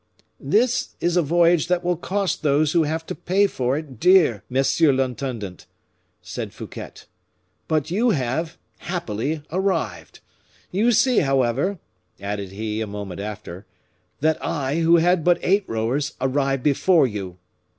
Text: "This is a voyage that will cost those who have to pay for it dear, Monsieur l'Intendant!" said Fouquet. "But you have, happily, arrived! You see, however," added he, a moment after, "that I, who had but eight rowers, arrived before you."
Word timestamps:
"This 0.39 0.95
is 0.99 1.15
a 1.15 1.21
voyage 1.21 1.67
that 1.67 1.83
will 1.83 1.95
cost 1.95 2.41
those 2.41 2.71
who 2.71 2.85
have 2.85 3.05
to 3.05 3.13
pay 3.13 3.45
for 3.45 3.77
it 3.77 3.99
dear, 3.99 4.43
Monsieur 4.49 4.91
l'Intendant!" 4.91 5.67
said 6.23 6.53
Fouquet. 6.53 7.01
"But 7.67 7.91
you 7.91 8.09
have, 8.09 8.57
happily, 8.79 9.43
arrived! 9.51 10.19
You 10.71 10.91
see, 10.91 11.19
however," 11.19 11.77
added 12.19 12.49
he, 12.51 12.81
a 12.81 12.87
moment 12.87 13.21
after, 13.21 13.67
"that 14.21 14.43
I, 14.43 14.77
who 14.79 14.95
had 14.95 15.23
but 15.23 15.37
eight 15.43 15.65
rowers, 15.69 16.13
arrived 16.19 16.63
before 16.63 17.05
you." 17.05 17.37